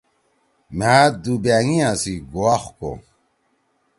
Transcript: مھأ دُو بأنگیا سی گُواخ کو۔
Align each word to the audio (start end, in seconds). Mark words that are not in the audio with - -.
مھأ 0.77 0.97
دُو 1.23 1.33
بأنگیا 1.43 1.89
سی 2.01 2.13
گُواخ 2.31 2.63
کو۔ 2.77 2.91